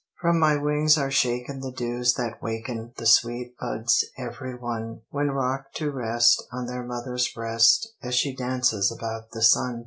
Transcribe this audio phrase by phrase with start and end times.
[0.19, 5.29] From my wings are shaken the dews that waken The sweet buds every one, When
[5.29, 9.79] rocked to rest on their mother's breast As she dances about the sun.